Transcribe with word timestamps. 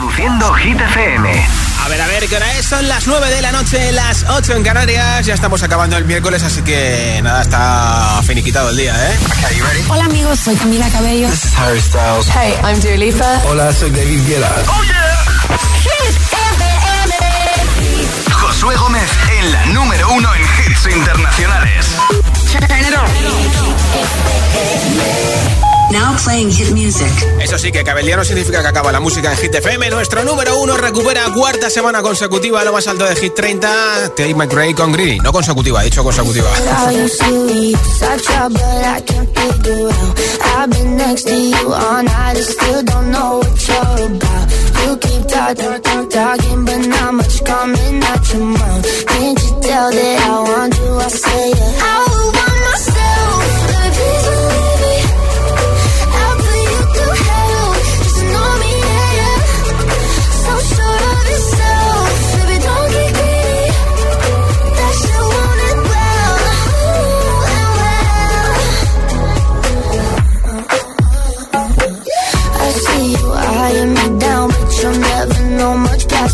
Reproduciendo 0.00 0.54
Hit 0.54 0.80
FM. 0.80 1.46
A 1.84 1.88
ver, 1.88 2.00
a 2.00 2.06
ver, 2.06 2.26
¿qué 2.26 2.34
hora 2.36 2.50
es? 2.56 2.64
Son 2.64 2.88
las 2.88 3.06
9 3.06 3.28
de 3.28 3.42
la 3.42 3.52
noche, 3.52 3.92
las 3.92 4.24
8 4.30 4.54
en 4.56 4.62
Canarias. 4.62 5.26
Ya 5.26 5.34
estamos 5.34 5.62
acabando 5.62 5.98
el 5.98 6.06
miércoles, 6.06 6.42
así 6.42 6.62
que 6.62 7.20
nada, 7.22 7.42
está 7.42 8.22
finiquitado 8.24 8.70
el 8.70 8.78
día, 8.78 8.94
¿eh? 8.94 9.18
Hola 9.90 10.06
amigos, 10.06 10.40
soy 10.40 10.56
Camila 10.56 10.88
Cabello. 10.88 11.28
This 11.28 11.44
is 11.44 11.52
Harry 11.54 11.82
Styles. 11.82 12.26
Hey, 12.34 12.54
I'm 12.64 12.80
Dua 12.80 12.96
Lipa. 12.96 13.42
Hola, 13.44 13.74
soy 13.74 13.90
David 13.90 14.26
Guetta. 14.26 14.50
¡Oh, 14.68 14.82
yeah! 14.84 15.18
Hit 15.82 16.16
FM. 16.32 16.64
Josué 18.32 18.76
Gómez 18.76 19.10
en 19.38 19.52
la 19.52 19.66
número 19.66 20.08
uno 20.14 20.34
en 20.34 20.40
hits 20.40 20.86
internacionales. 20.96 21.86
Now 25.90 26.16
playing 26.24 26.50
hit 26.50 26.70
music. 26.70 27.10
Eso 27.40 27.58
sí, 27.58 27.72
que 27.72 27.82
cabel 27.82 28.10
no 28.16 28.24
significa 28.24 28.62
que 28.62 28.68
acaba 28.68 28.92
la 28.92 29.00
música 29.00 29.32
en 29.32 29.38
Hit 29.38 29.54
FM. 29.54 29.90
Nuestro 29.90 30.24
número 30.24 30.58
uno 30.58 30.76
recupera 30.76 31.24
cuarta 31.34 31.68
semana 31.68 32.00
consecutiva 32.00 32.62
lo 32.64 32.72
más 32.72 32.86
alto 32.86 33.04
de 33.04 33.16
Hit 33.16 33.34
30. 33.34 34.10
Tate 34.10 34.34
McRae 34.34 34.74
con 34.74 34.92
Greedy. 34.92 35.18
No 35.18 35.32
consecutiva, 35.32 35.82
he 35.82 35.86
dicho 35.86 36.04
consecutiva. 36.04 36.48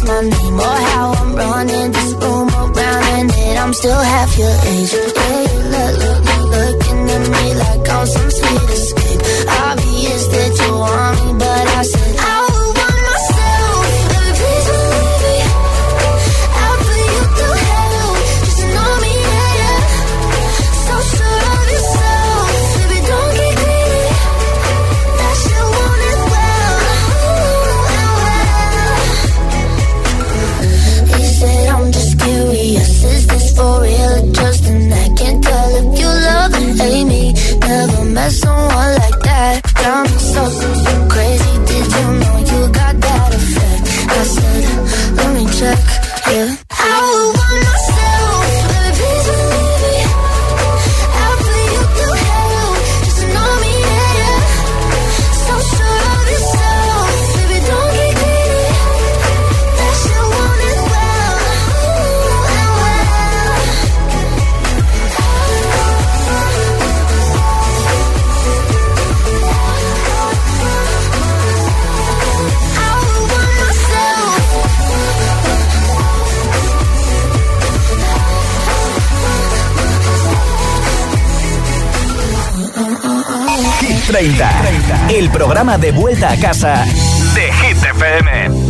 My 0.07 0.21
name 0.23 0.59
or 0.61 0.79
how 0.91 1.13
I'm 1.19 1.35
running 1.35 1.91
this 1.93 2.13
room 2.15 2.49
around 2.49 3.05
and 3.19 3.31
that 3.31 3.57
I'm 3.63 3.73
still 3.75 4.03
half 4.15 4.39
your 4.39 4.55
age. 4.73 4.93
Yeah, 4.95 5.43
you 5.51 5.61
look, 5.75 5.93
look, 6.03 6.21
look, 6.29 6.45
looking 6.55 7.03
at 7.17 7.25
me 7.35 7.45
like 7.63 7.89
I'm 7.91 8.07
some 8.07 8.31
sweet 8.31 8.71
escape. 8.77 9.21
Obvious 9.67 10.23
that 10.35 10.53
you 10.63 10.73
want 10.79 11.15
me, 11.25 11.39
but 11.39 11.67
I 11.79 11.83
said 11.83 12.06
programa 85.37 85.77
de 85.77 85.93
vuelta 85.93 86.31
a 86.31 86.37
casa 86.39 86.83
de 87.35 87.53
Hit 87.53 87.77
FM. 87.77 88.66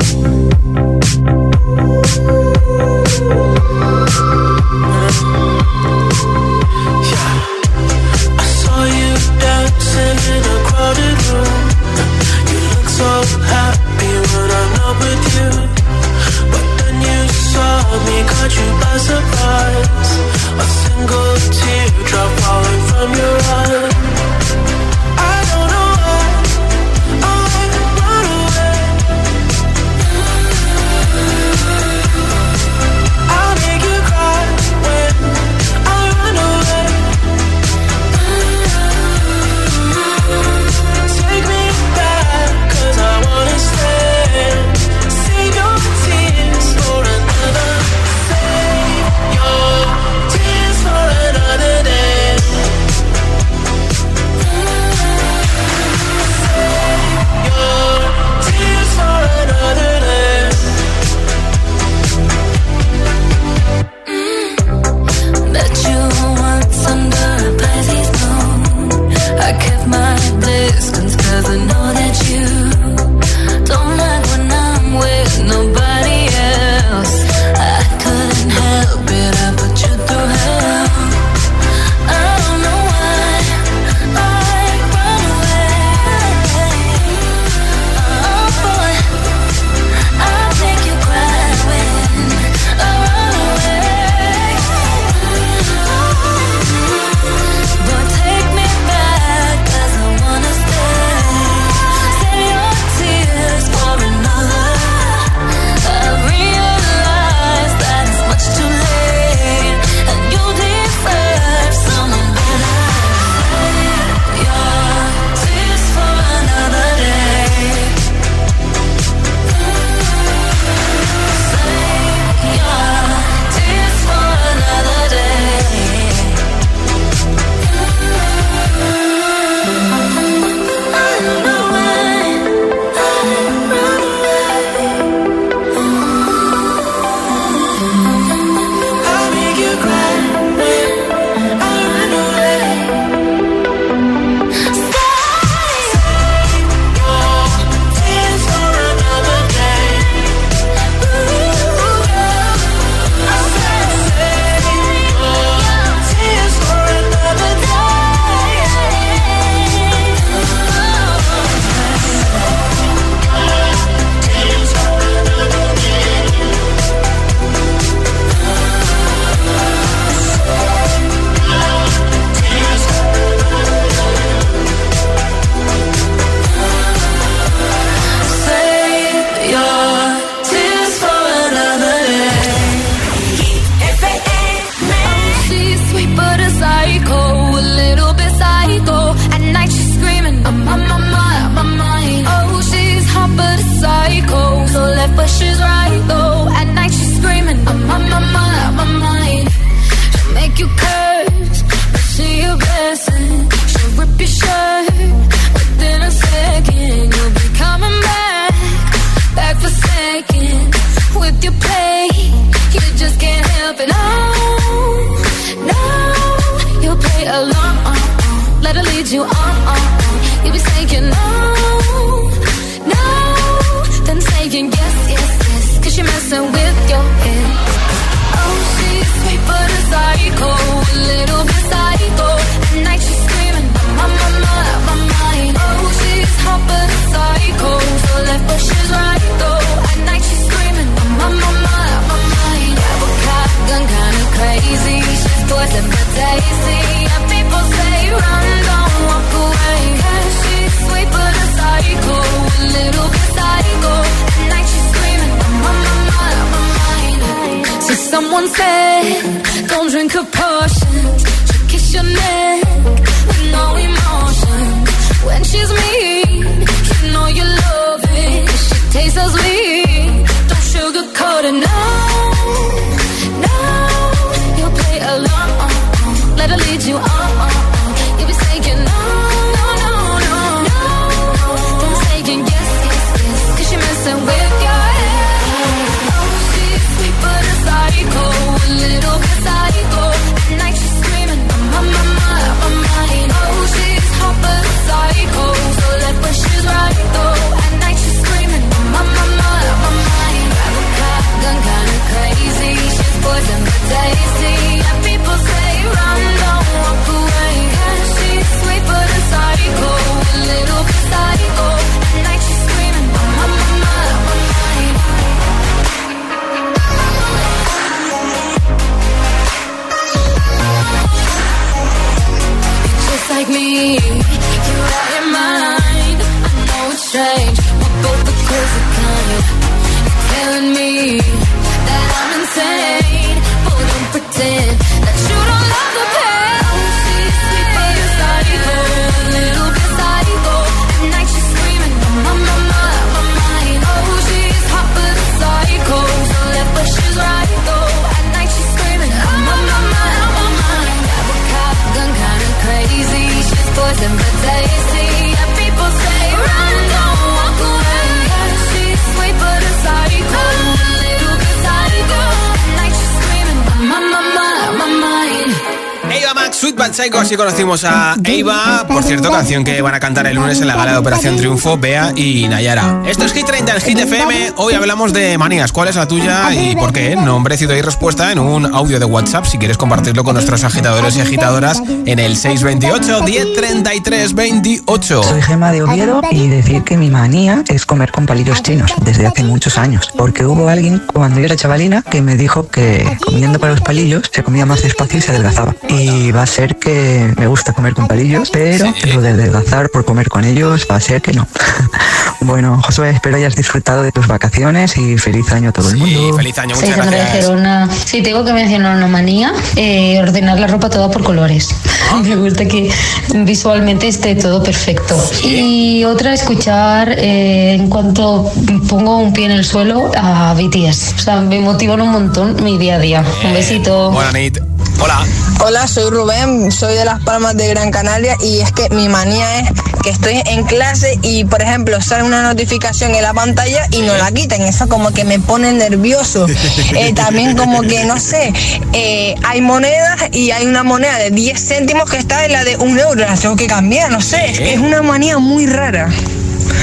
Así 367.27 367.37
conocimos 367.37 367.83
a 367.83 368.15
Eva. 368.23 368.87
Por 368.87 369.03
cierto, 369.03 369.33
canción 369.33 369.65
que 369.65 369.83
van 369.83 369.97
a 369.97 369.99
cantar 369.99 370.29
el 370.29 370.37
lunes 370.37 370.61
en 370.61 370.69
la 370.69 370.77
gala 370.77 370.93
de 370.93 370.99
Operación 370.99 371.37
Triunfo, 371.37 371.77
Bea 371.77 372.13
y 372.15 372.47
Nayara. 372.47 373.03
Esto 373.05 373.25
es 373.25 373.33
Hit 373.33 373.47
30 373.47 373.75
en 373.75 373.81
Hit 373.81 373.99
FM. 373.99 374.53
Hoy 374.55 374.75
hablamos 374.75 375.13
de 375.13 375.37
manías. 375.37 375.73
¿Cuál 375.73 375.89
es 375.89 375.97
la 375.97 376.07
tuya 376.07 376.55
y 376.55 376.77
por 376.77 376.93
qué? 376.93 377.17
Nombre, 377.17 377.57
ciudad 377.57 377.75
y 377.75 377.83
respuesta 377.83 378.31
en 378.31 378.39
un 378.39 378.73
audio 378.73 379.01
de 379.01 379.07
WhatsApp. 379.07 379.45
Si 379.45 379.59
quieres 379.59 379.77
compartirlo 379.77 380.23
con 380.23 380.35
nuestros 380.35 380.63
agitadores 380.63 381.17
y 381.17 381.21
agitadoras 381.21 381.83
en 381.89 382.21
el 382.21 382.37
628 382.37 383.25
1033 383.25 384.35
28. 384.35 385.23
Soy 385.25 385.43
Gema 385.43 385.73
de 385.73 385.83
Oviedo 385.83 386.21
y 386.31 386.47
decir 386.47 386.85
que 386.85 386.97
mi 386.97 387.11
manía 387.11 387.65
es 387.67 387.87
comer 387.87 388.13
con 388.13 388.27
palillos 388.27 388.63
chinos 388.63 388.93
desde 389.01 389.27
hace 389.27 389.43
muchos 389.43 389.79
años. 389.79 390.11
Porque 390.17 390.47
hubo 390.47 390.69
alguien 390.69 391.03
cuando 391.13 391.41
yo 391.41 391.47
era 391.47 391.57
chavalina 391.57 392.03
que 392.03 392.23
me 392.23 392.37
dijo 392.37 392.69
que 392.69 393.19
comiendo 393.25 393.59
para 393.59 393.73
los 393.73 393.81
palillos 393.81 394.31
se 394.33 394.45
comía 394.45 394.65
más 394.65 394.85
despacio 394.85 395.19
y 395.19 395.23
se 395.23 395.33
adelgazaba. 395.33 395.75
Y 395.89 396.31
va 396.31 396.43
a 396.43 396.47
ser 396.47 396.77
que 396.77 397.16
me 397.37 397.47
gusta 397.47 397.73
comer 397.73 397.95
con 397.95 398.07
palillos, 398.07 398.51
pero 398.51 398.93
lo 399.15 399.21
de 399.21 399.31
adelgazar 399.31 399.91
por 399.91 400.05
comer 400.05 400.29
con 400.29 400.45
ellos 400.45 400.87
va 400.91 400.97
a 400.97 401.01
ser 401.01 401.23
que 401.23 401.33
no. 401.33 401.47
bueno, 402.41 402.81
Josué, 402.85 403.11
espero 403.11 403.37
hayas 403.37 403.57
disfrutado 403.57 404.03
de 404.03 404.13
tus 404.13 404.27
vacaciones 404.27 404.97
y 404.97 405.17
feliz 405.19 405.51
año 405.53 405.71
a 405.71 405.73
todo 405.73 405.91
el 405.91 405.97
Sí, 405.97 406.01
mundo. 406.17 406.37
feliz 406.37 406.59
año, 406.59 406.75
muchas 406.75 406.91
de 406.97 406.97
gracias. 407.17 407.33
Gerona. 407.33 407.89
Si 408.05 408.23
tengo 408.23 408.45
que 408.45 408.53
mencionar 408.53 408.97
una 408.97 409.07
manía, 409.09 409.53
eh, 409.77 410.19
ordenar 410.21 410.59
la 410.59 410.67
ropa 410.67 410.91
toda 410.91 411.11
por 411.11 411.23
colores. 411.25 411.69
Me 412.23 412.37
gusta 412.37 412.65
que 412.67 412.91
visualmente 413.35 414.09
esté 414.09 414.35
todo 414.35 414.63
perfecto. 414.63 415.17
Y 415.43 416.05
otra, 416.05 416.33
escuchar 416.35 417.11
eh, 417.19 417.75
en 417.75 417.89
cuanto 417.89 418.51
pongo 418.89 419.19
un 419.19 419.33
pie 419.33 419.47
en 419.47 419.53
el 419.53 419.65
suelo 419.65 420.11
a 420.17 420.55
BTS. 420.55 421.15
O 421.17 421.19
sea, 421.19 421.41
me 421.41 421.59
motivan 421.61 422.01
un 422.01 422.11
montón 422.11 422.57
mi 422.63 422.79
día 422.79 422.97
a 422.97 422.99
día. 422.99 423.25
Un 423.45 423.53
besito. 423.53 424.11
Buena 424.11 424.33
nit. 424.33 424.59
Hola. 425.01 425.25
Hola, 425.65 425.89
soy 425.89 426.11
Rubén, 426.11 426.71
soy 426.71 426.95
de 426.95 427.05
Las 427.05 427.23
Palmas 427.23 427.57
de 427.57 427.69
Gran 427.69 427.91
Canaria 427.91 428.37
y 428.43 428.61
es 428.61 428.73
que 428.73 428.89
mi 428.91 429.09
manía 429.09 429.61
es 429.61 429.71
que 430.03 430.11
estoy 430.11 430.41
en 430.47 430.65
clase 430.65 431.19
y, 431.23 431.45
por 431.45 431.63
ejemplo, 431.63 432.01
sale 432.01 432.25
una 432.25 432.43
notificación 432.43 433.15
en 433.15 433.23
la 433.23 433.35
pantalla 433.35 433.87
y 433.91 434.03
no 434.03 434.17
la 434.17 434.31
quiten. 434.33 434.63
Eso 434.63 434.89
como 434.89 435.11
que 435.13 435.25
me 435.25 435.39
pone 435.39 435.73
nervioso. 435.73 436.47
Eh, 436.97 437.13
también 437.13 437.57
como 437.57 437.83
que, 437.83 438.05
no 438.05 438.19
sé, 438.19 438.53
eh, 438.93 439.35
hay 439.45 439.61
monedas 439.61 440.17
y 440.33 440.51
hay 440.51 440.67
una 440.67 440.83
moneda 440.83 441.19
de 441.19 441.31
10 441.31 441.61
céntimos 441.61 442.09
que 442.09 442.17
está 442.17 442.45
en 442.47 442.53
la 442.53 442.65
de 442.65 442.77
un 442.77 442.99
euro. 442.99 443.17
La 443.17 443.35
tengo 443.35 443.57
que 443.57 443.67
cambiar, 443.67 444.11
no 444.11 444.21
sé. 444.21 444.51
Es, 444.51 444.59
es 444.61 444.79
una 444.79 445.03
manía 445.03 445.39
muy 445.39 445.67
rara. 445.67 446.09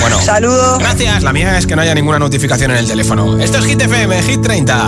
Bueno. 0.01 0.21
Saludos. 0.21 0.79
Gracias. 0.79 1.23
La 1.23 1.33
mía 1.33 1.57
es 1.57 1.65
que 1.65 1.75
no 1.75 1.81
haya 1.81 1.95
ninguna 1.95 2.19
notificación 2.19 2.71
en 2.71 2.77
el 2.77 2.87
teléfono. 2.87 3.39
Esto 3.39 3.57
es 3.57 3.65
Hit 3.65 3.81
FM, 3.81 4.21
Hit 4.23 4.41
30. 4.41 4.87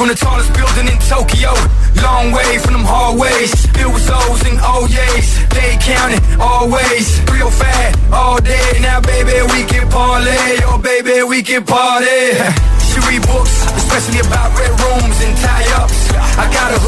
From 0.00 0.08
the 0.08 0.16
tallest 0.16 0.48
building 0.56 0.88
in 0.88 0.96
Tokyo. 1.12 1.52
Long 2.00 2.32
way 2.32 2.56
from 2.64 2.72
them 2.72 2.88
hallways. 2.88 3.52
Filled 3.76 3.92
with 3.92 4.08
O's 4.08 4.40
and 4.48 4.56
oh 4.64 4.88
O's. 4.88 5.28
They 5.52 5.76
counting 5.76 6.24
always. 6.40 7.20
Real 7.28 7.52
fat 7.52 7.92
all 8.08 8.40
day. 8.40 8.80
Now, 8.80 9.04
baby, 9.04 9.36
we 9.52 9.60
can 9.68 9.84
parlay. 9.92 10.56
Oh, 10.64 10.80
baby, 10.80 11.20
we 11.28 11.44
can 11.44 11.68
party. 11.68 12.32
She 12.90 12.98
read 13.06 13.22
books, 13.28 13.54
especially 13.76 14.18
about 14.18 14.50
red 14.58 14.72
rooms 14.82 15.14
and 15.22 15.36
tie-ups. 15.38 16.10
I 16.42 16.50
got 16.50 16.74
her 16.74 16.80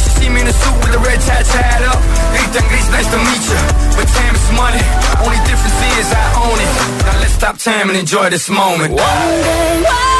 she 0.00 0.10
see 0.16 0.28
me 0.32 0.40
in 0.40 0.48
a 0.48 0.54
suit 0.54 0.76
with 0.80 0.96
a 0.96 1.00
red 1.04 1.20
tie 1.20 1.44
tied 1.44 1.84
up. 1.92 2.00
Ethan, 2.40 2.64
it's 2.72 2.88
nice 2.88 3.10
to 3.10 3.20
meet 3.20 3.44
you. 3.52 3.60
But 3.98 4.08
time 4.16 4.32
is 4.32 4.48
money. 4.56 4.80
Only 5.20 5.36
difference 5.44 5.76
is 5.98 6.08
I 6.08 6.24
own 6.40 6.56
it. 6.56 6.72
Now 7.04 7.20
let's 7.20 7.34
stop 7.34 7.58
time 7.58 7.90
and 7.90 7.98
enjoy 7.98 8.30
this 8.30 8.48
moment. 8.48 8.94
One 8.96 9.28
day 9.44 9.82
is 9.82 10.19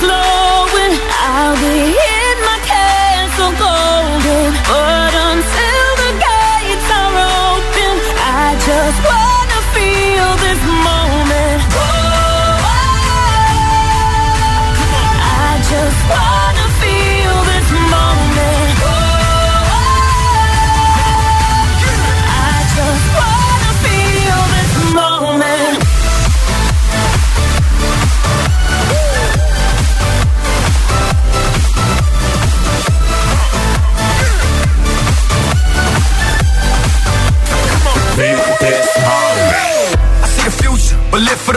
glowing, 0.00 0.94
I'll 1.20 1.56
be 1.60 1.92
in 1.92 2.36
my 2.48 2.58
castle 2.64 3.52
golden. 3.60 4.52
But 4.68 5.12
until 5.14 5.59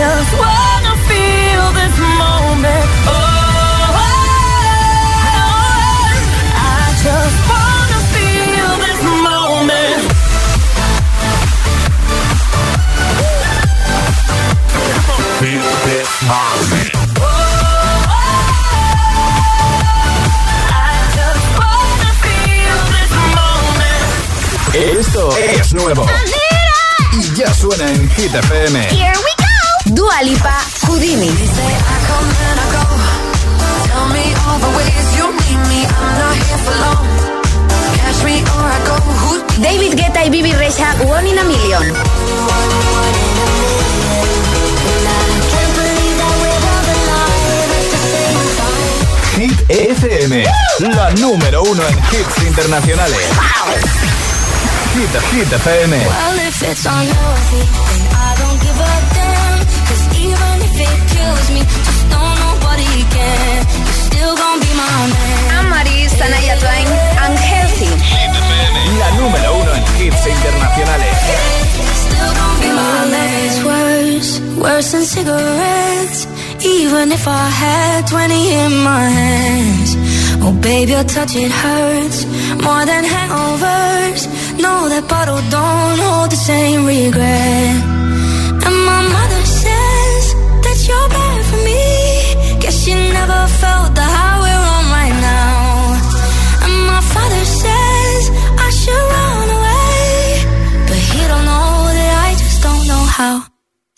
just 0.00 0.32
wanna 0.32 0.94
feel 1.10 1.64
this 1.80 1.96
moment. 2.22 2.86
Oh, 3.12 3.90
I 6.56 6.80
just 7.04 7.38
wanna 7.50 8.00
feel 8.14 8.70
this 8.86 9.02
moment. 9.28 10.00
Esto 24.72 25.36
es 25.36 25.74
nuevo. 25.74 26.06
Y 27.12 27.34
ya 27.34 27.52
suena 27.52 27.90
en 27.90 28.08
Hit 28.10 28.34
FM. 28.34 28.80
Here 28.88 29.12
we 29.24 29.39
Houdini. 30.20 31.30
David 39.62 39.94
Guetta 39.94 40.24
y 40.26 40.28
Bibi 40.28 40.52
Rexha, 40.52 40.94
One 41.08 41.30
in 41.30 41.38
a 41.38 41.44
Million. 41.44 41.94
Hit 49.38 49.70
FM, 49.70 50.44
la 50.80 51.10
número 51.12 51.62
uno 51.62 51.82
en 51.88 51.98
hits 51.98 52.42
internacionales. 52.46 53.26
Hit, 54.92 55.10
Hit 55.32 55.50
FM. 55.50 55.96
Amaris, 65.58 66.12
Sanaya 66.18 66.54
Twain, 66.62 66.88
Unhealthy. 67.24 67.92
La 68.98 69.10
número 69.18 69.48
uno 69.60 69.72
en 69.74 69.84
hits 69.98 70.26
internacionales. 70.26 71.16
Still 72.04 72.32
gonna 72.38 72.60
be 72.60 72.68
my 72.80 73.00
man. 73.12 73.30
It's 73.46 73.60
worse, 73.64 74.30
worse 74.56 74.92
than 74.92 75.04
cigarettes. 75.04 76.26
Even 76.64 77.12
if 77.12 77.26
I 77.26 77.46
had 77.62 78.06
20 78.06 78.52
in 78.64 78.72
my 78.90 79.04
hands. 79.20 79.96
Oh, 80.42 80.52
baby, 80.52 80.92
your 80.92 81.04
touch, 81.04 81.34
it 81.36 81.52
hurts 81.52 82.26
more 82.66 82.84
than 82.90 83.04
hangovers. 83.04 84.22
No, 84.58 84.88
that 84.88 85.04
bottle 85.08 85.40
don't 85.50 85.98
hold 86.06 86.30
the 86.30 86.40
same 86.50 86.84
regret. 86.86 87.76
And 88.66 88.76
my 88.88 89.00
how. 103.20 103.36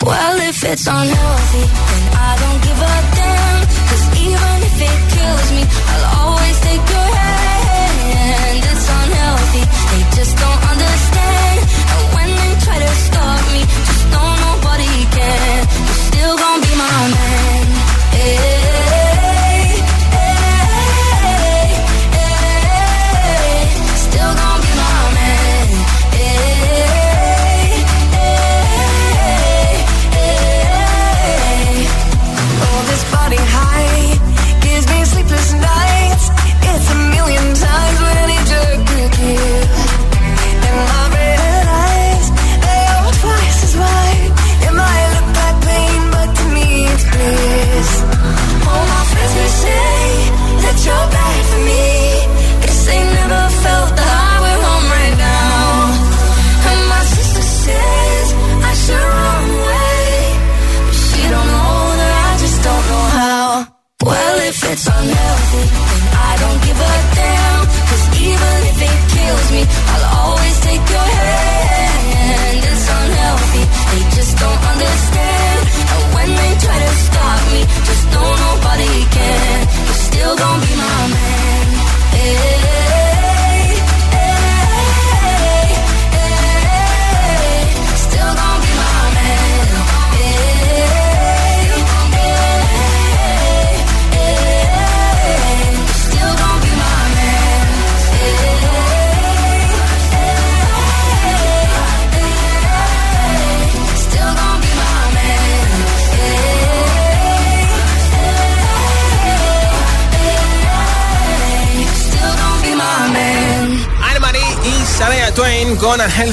Well, 0.05 0.37
if 0.51 0.59
it's 0.71 0.87
unhealthy, 0.87 1.65
then 1.89 2.05
I 2.29 2.31
don't 2.43 2.61
give 2.67 2.81
a 2.93 2.97
damn. 3.19 3.61
Cause 3.89 4.05
even 4.27 4.55
if 4.69 4.77
it 4.91 5.01
kills 5.15 5.49
me, 5.57 5.63
I'll 5.91 6.07
always 6.19 6.42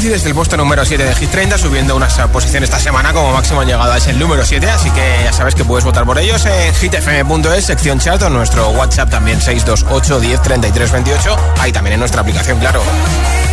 desde 0.10 0.30
el 0.30 0.36
puesto 0.36 0.58
número 0.58 0.84
7 0.84 1.04
de 1.04 1.14
Hit 1.16 1.30
30, 1.30 1.58
subiendo 1.60 1.96
una 1.96 2.08
posición 2.32 2.64
esta 2.64 2.80
semana 2.80 3.14
como 3.14 3.32
máximo 3.32 3.62
han 3.62 3.68
llegado 3.68 3.92
a 3.92 3.98
ese 3.98 4.12
número 4.14 4.44
7, 4.44 4.68
así 4.68 4.90
que 4.90 5.22
ya 5.24 5.32
sabes 5.32 5.54
que 5.54 5.64
puedes 5.64 5.86
votar 5.86 6.04
por 6.06 6.18
ellos 6.18 6.46
en 6.46 6.74
hitfm.es, 6.74 7.66
sección 7.66 8.00
chat 8.00 8.22
o 8.24 8.30
nuestro 8.30 8.70
WhatsApp 8.72 9.12
también 9.12 9.40
628 9.40 10.20
10 10.20 10.42
33 10.42 10.92
28, 10.92 11.38
ahí 11.60 11.72
también 11.72 11.94
en 11.94 12.00
nuestra 12.00 12.22
aplicación, 12.22 12.60
claro. 12.60 12.82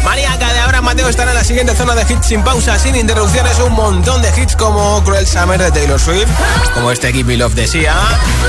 Maníaca 0.07 0.53
de 0.53 0.61
ahora 0.61 0.81
Mateo 0.83 1.09
estará 1.09 1.33
en 1.33 1.37
la 1.37 1.43
siguiente 1.43 1.75
zona 1.75 1.97
de 1.97 2.03
hits 2.03 2.27
sin 2.27 2.45
pausa, 2.45 2.79
sin 2.79 2.95
interrupciones, 2.95 3.59
un 3.59 3.73
montón 3.73 4.23
de 4.23 4.29
hits 4.41 4.55
como 4.55 5.03
Cruel 5.03 5.27
Summer 5.27 5.61
de 5.61 5.73
Taylor 5.73 5.99
Swift, 5.99 6.29
como 6.75 6.93
este 6.93 7.13
Give 7.13 7.25
Me 7.25 7.37
Love 7.37 7.55
de 7.55 7.67
Sia, 7.67 7.93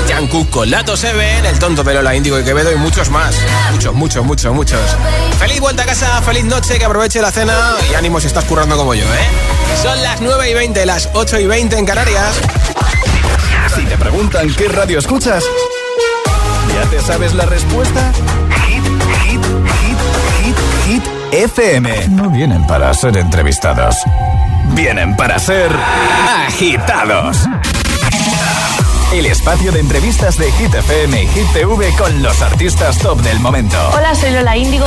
Jungkook 0.08 0.50
con 0.50 0.70
Lato 0.70 0.96
Seven, 0.96 1.44
El 1.44 1.58
Tonto 1.58 1.82
Pero 1.82 2.00
La 2.00 2.14
Índigo 2.14 2.38
y 2.38 2.44
Quevedo 2.44 2.70
y 2.70 2.76
muchos 2.76 3.10
más. 3.10 3.34
Muchos, 3.72 3.92
muchos, 3.92 4.24
muchos, 4.24 4.54
muchos. 4.54 4.80
Feliz 5.40 5.58
vuelta 5.58 5.82
a 5.82 5.86
casa, 5.86 6.22
feliz 6.22 6.44
noche, 6.44 6.78
que 6.78 6.84
aproveche 6.84 7.20
la 7.20 7.32
cena 7.32 7.74
y 7.90 7.94
ánimo 7.96 8.20
si 8.20 8.28
estás 8.28 8.44
currando 8.44 8.76
como 8.76 8.94
yo, 8.94 9.02
¿eh? 9.02 9.26
Son 9.82 10.00
las 10.00 10.20
9 10.20 10.50
y 10.50 10.54
20, 10.54 10.86
las 10.86 11.08
8 11.12 11.40
y 11.40 11.46
20 11.48 11.76
en 11.76 11.86
Canarias. 11.86 12.36
Si 13.74 13.84
te 13.84 13.98
preguntan 13.98 14.54
qué 14.54 14.68
radio 14.68 15.00
escuchas, 15.00 15.42
¿ya 16.72 16.88
te 16.88 17.00
sabes 17.00 17.34
la 17.34 17.46
respuesta? 17.46 18.12
FM. 21.32 22.08
No 22.08 22.30
vienen 22.30 22.66
para 22.66 22.92
ser 22.94 23.16
entrevistados, 23.16 23.96
vienen 24.74 25.14
para 25.16 25.38
ser 25.38 25.70
agitados. 26.46 27.38
El 29.12 29.26
espacio 29.26 29.72
de 29.72 29.80
entrevistas 29.80 30.36
de 30.36 30.50
Hit 30.52 30.74
FM 30.74 31.22
y 31.22 31.26
Hit 31.28 31.46
TV 31.52 31.90
con 31.96 32.22
los 32.22 32.42
artistas 32.42 32.98
top 32.98 33.20
del 33.22 33.40
momento. 33.40 33.76
Hola, 33.94 34.14
soy 34.14 34.30
Lola 34.32 34.56
Índigo. 34.56 34.84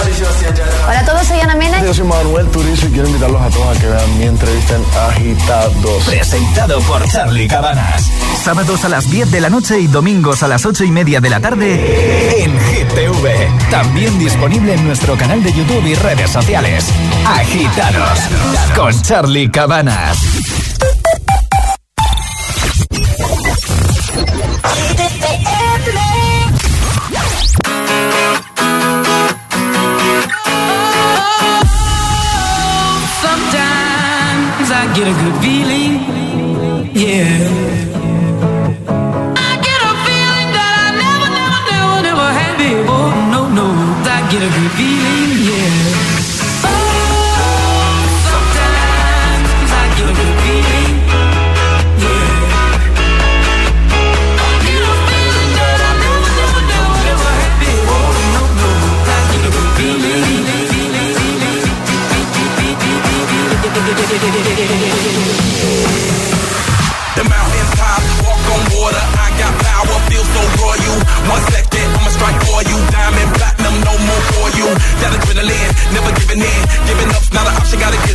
Hola 0.88 1.00
a 1.00 1.06
todos, 1.06 1.26
soy 1.28 1.40
Ana 1.40 1.56
Mena. 1.56 1.84
Yo 1.84 1.94
soy 1.94 2.06
Manuel 2.06 2.48
Turizo 2.48 2.88
y 2.88 2.92
quiero 2.92 3.08
invitarlos 3.08 3.42
a 3.42 3.50
todos 3.50 3.78
a 3.78 3.80
que 3.80 3.88
vean 3.88 4.18
mi 4.20 4.26
entrevista 4.26 4.76
en 4.76 4.84
Agitados. 5.10 6.04
Presentado 6.06 6.80
por 6.82 7.08
Charlie 7.08 7.48
Cabanas. 7.48 8.12
Sábados 8.44 8.86
a 8.86 8.90
las 8.90 9.12
10 9.12 9.30
de 9.30 9.40
la 9.40 9.52
noche 9.52 9.80
y 9.80 9.86
domingos 9.86 10.42
a 10.42 10.48
las 10.48 10.66
8 10.66 10.84
y 10.86 10.92
media 10.92 11.22
de 11.22 11.30
la 11.30 11.40
tarde 11.40 12.44
en 12.44 12.52
Hit 12.60 12.88
TV. 12.88 13.52
También 13.70 14.18
disponible 14.18 14.74
en 14.74 14.84
nuestro 14.84 15.16
canal 15.16 15.44
de 15.44 15.54
YouTube 15.54 15.86
y 15.86 15.94
redes 15.94 16.32
sociales. 16.32 16.88
Agitados 17.24 18.20
con 18.76 19.00
Charlie 19.04 19.52
Cabanas. 19.52 20.18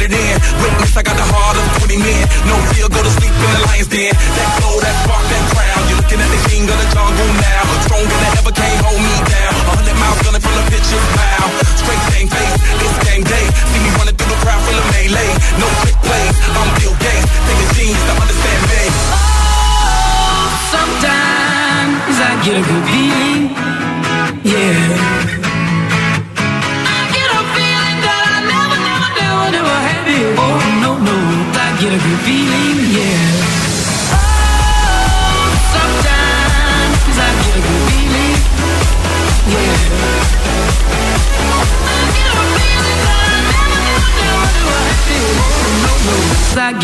It 0.06 0.14
in. 0.14 0.36
Witness, 0.62 0.94
I 0.96 1.02
got 1.02 1.16
the 1.18 1.26
heart 1.26 1.56
of 1.58 1.66
20 1.82 1.98
men. 1.98 2.24
No 2.46 2.54
fear, 2.70 2.86
go 2.86 3.02
to 3.02 3.12
sleep 3.18 3.34
in 3.34 3.50
the 3.50 3.62
lion's 3.66 3.90
den. 3.90 4.14
That 4.14 4.50
glow, 4.62 4.78
that 4.78 4.96
spark, 5.02 5.24
that 5.26 5.44
crown. 5.50 5.82
You're 5.90 5.98
looking 5.98 6.20
at 6.22 6.30
the 6.30 6.40
king 6.46 6.64
of 6.70 6.78
the 6.78 6.88
jungle 6.94 7.30
now. 7.42 7.62
Stronger 7.86 8.18
than 8.22 8.32
ever, 8.38 8.52
can't 8.54 8.80
hold 8.86 9.00
me 9.02 9.15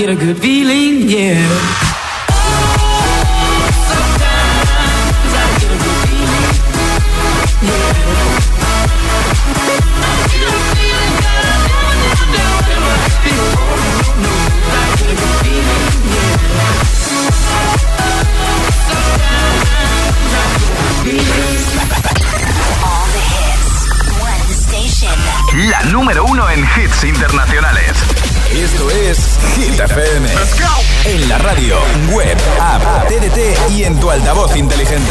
get 0.07 0.11
a 0.11 0.17
good 0.17 0.38
feeling, 0.38 1.09
yeah. 1.09 1.38
La 25.69 25.83
número 25.93 26.25
uno 26.25 26.51
en 26.51 26.61
hits 26.61 27.05
internacionales. 27.05 28.02
Hit 29.83 29.90
FM. 29.90 30.29
En 31.07 31.29
la 31.29 31.38
radio, 31.38 31.77
web, 32.12 32.37
app, 32.61 33.09
TDT 33.09 33.71
y 33.73 33.85
en 33.85 33.99
tu 33.99 34.11
altavoz 34.11 34.55
inteligente. 34.57 35.11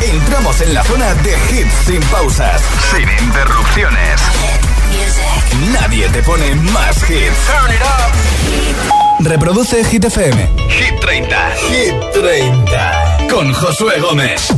Entramos 0.00 0.60
en 0.60 0.74
la 0.74 0.82
zona 0.82 1.14
de 1.14 1.36
hits 1.50 1.72
sin 1.86 2.00
pausas, 2.10 2.60
sin 2.90 3.08
interrupciones. 3.26 4.20
Nadie 5.72 6.08
te 6.08 6.22
pone 6.22 6.54
más 6.56 6.96
hits. 7.08 7.38
Reproduce 9.20 9.84
Hit 9.84 10.04
FM. 10.04 10.48
Hit 10.68 11.00
30. 11.00 11.50
Hit 11.68 11.94
30. 12.12 13.26
Con 13.30 13.52
Josué 13.52 14.00
Gómez. 14.00 14.52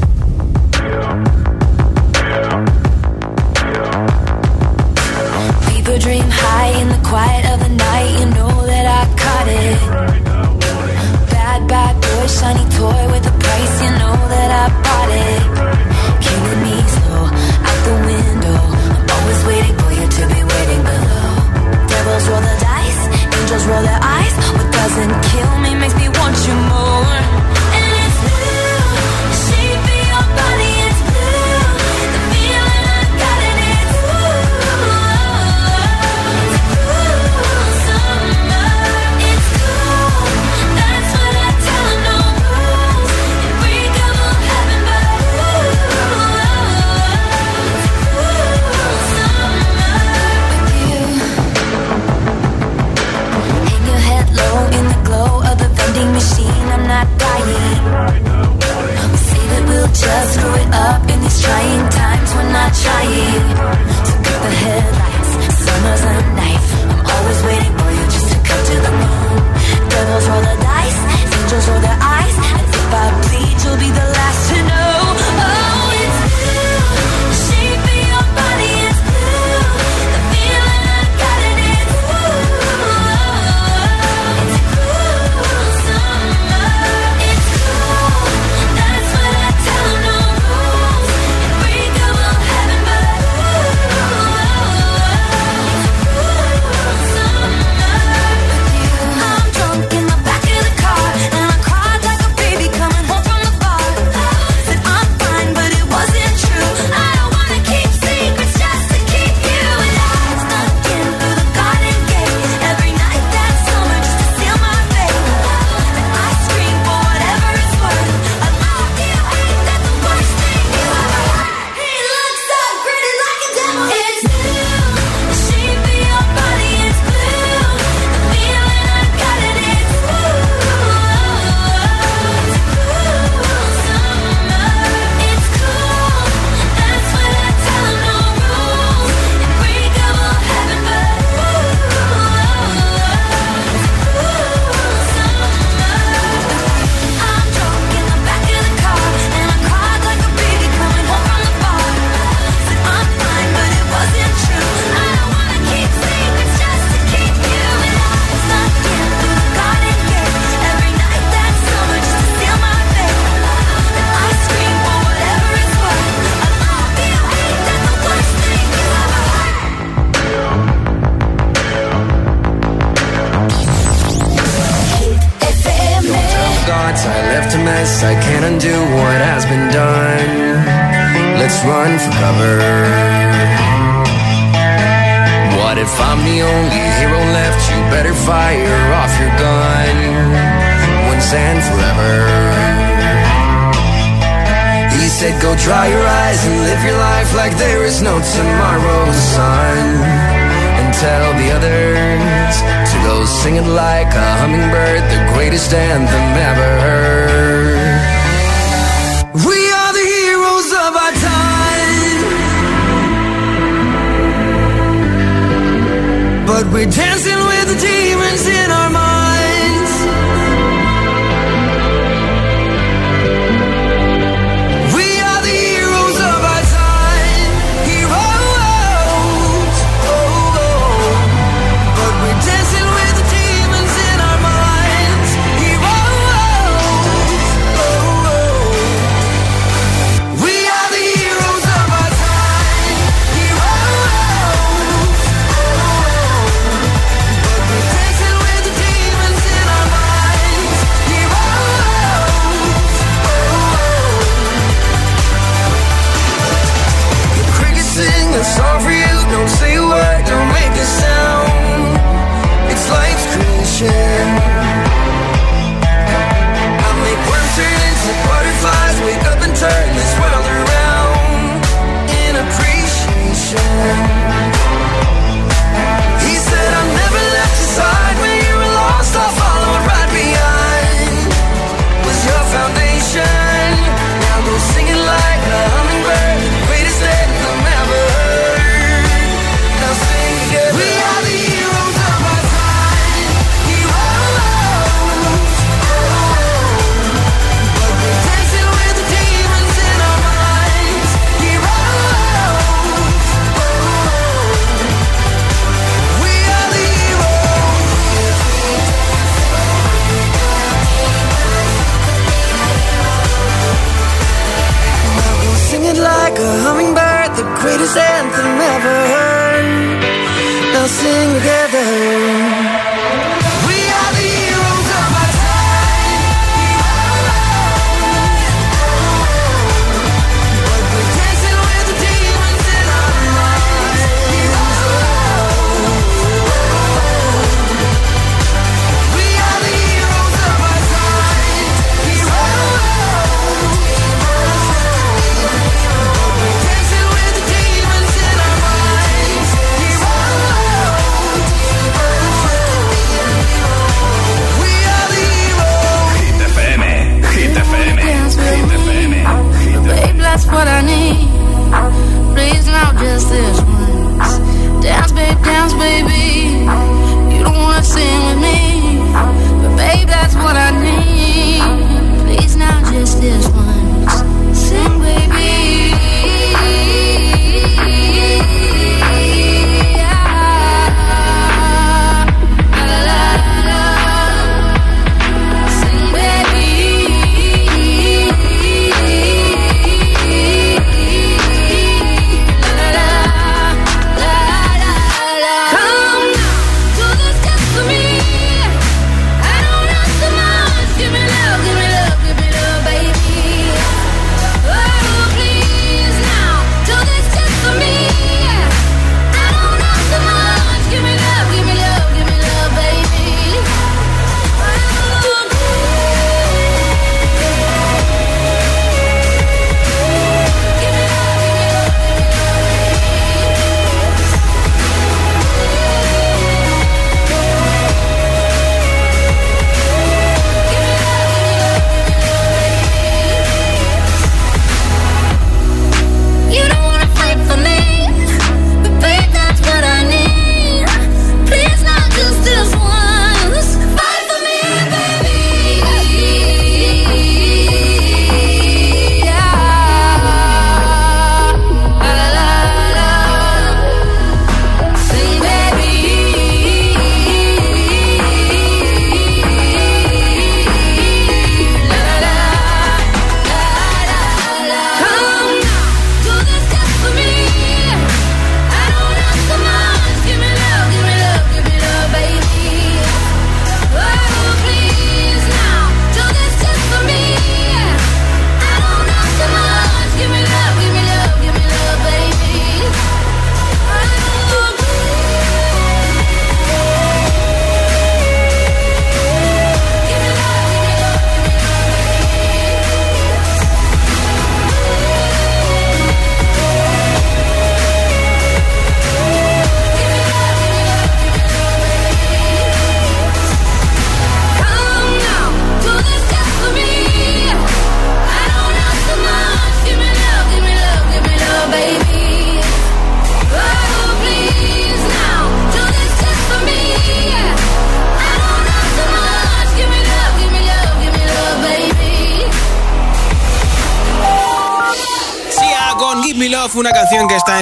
Bad, 11.30 11.68
bad 11.68 11.94
boy, 12.00 12.26
shiny 12.26 12.64
toy 12.76 13.02
with 13.12 13.26
a 13.26 13.35
price. 13.42 13.82
You 13.82 13.90
know 14.00 14.16
that 14.32 14.50
I 14.62 14.66
bought 14.85 15.11
it. 15.11 15.71